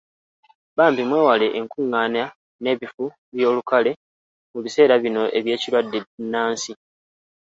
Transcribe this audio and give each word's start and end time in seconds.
Bambi 0.77 1.01
mwewale 1.09 1.47
enkungaana 1.59 2.23
n'ebifo 2.61 3.05
by'olukale 3.35 3.91
mu 4.51 4.59
biseera 4.63 4.95
bino 5.03 5.23
eby'ekirwadde 5.37 5.97
bbunansi. 6.03 6.71